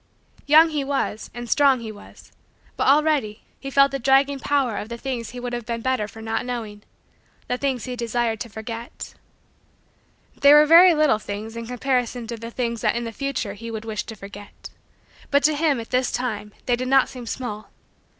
Young 0.47 0.71
he 0.71 0.83
was, 0.83 1.29
and 1.31 1.47
strong 1.47 1.79
he 1.81 1.91
was, 1.91 2.31
but, 2.75 2.87
already, 2.87 3.43
he 3.59 3.69
felt 3.69 3.91
the 3.91 3.99
dragging 3.99 4.39
power 4.39 4.77
of 4.77 4.89
the 4.89 4.97
things 4.97 5.29
he 5.29 5.39
would 5.39 5.53
have 5.53 5.67
been 5.67 5.81
better 5.81 6.07
for 6.07 6.23
not 6.23 6.43
knowing 6.43 6.81
the 7.47 7.55
things 7.55 7.83
he 7.85 7.95
desired 7.95 8.39
to 8.39 8.49
forget. 8.49 9.13
They 10.35 10.53
were 10.53 10.65
very 10.65 10.95
little 10.95 11.19
things 11.19 11.55
in 11.55 11.67
comparison 11.67 12.25
to 12.25 12.35
the 12.37 12.49
things 12.49 12.81
that 12.81 12.95
in 12.95 13.03
the 13.03 13.11
future 13.11 13.53
he 13.53 13.69
would 13.69 13.85
wish 13.85 14.03
to 14.05 14.15
forget; 14.15 14.71
but 15.29 15.43
to 15.43 15.53
him, 15.55 15.79
at 15.79 15.91
this 15.91 16.11
time, 16.11 16.51
they 16.65 16.75
did 16.75 16.87
not 16.87 17.07
seem 17.07 17.27
small. 17.27 17.69